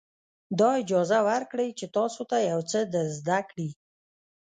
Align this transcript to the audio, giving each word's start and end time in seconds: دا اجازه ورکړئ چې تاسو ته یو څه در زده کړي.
دا 0.59 0.69
اجازه 0.83 1.19
ورکړئ 1.29 1.69
چې 1.79 1.85
تاسو 1.97 2.21
ته 2.29 2.37
یو 2.51 2.59
څه 2.71 2.79
در 2.93 3.07
زده 3.19 3.39
کړي. 3.49 3.69